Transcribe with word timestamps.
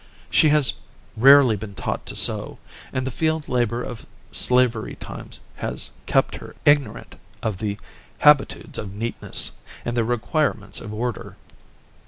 She 0.31 0.49
has 0.49 0.73
rarely 1.15 1.55
been 1.55 1.75
taught 1.75 2.07
to 2.07 2.15
sew, 2.15 2.57
and 2.91 3.05
the 3.05 3.11
field 3.11 3.47
labor 3.47 3.83
of 3.83 4.07
slavery 4.31 4.95
times 4.95 5.41
has 5.57 5.91
kept 6.07 6.37
her 6.37 6.55
ignorant 6.65 7.17
of 7.43 7.59
the 7.59 7.77
habitudes 8.17 8.79
of 8.79 8.95
neatness, 8.95 9.51
and 9.85 9.95
the 9.95 10.03
requirements 10.03 10.81
of 10.81 10.91
order. 10.91 11.37